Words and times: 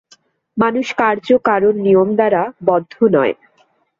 মানুষ 0.57 0.87
কার্য-কারণ-নিয়ম 0.97 2.09
দ্বারা 2.15 2.43
বদ্ধ 2.67 2.93
নয়। 3.15 3.33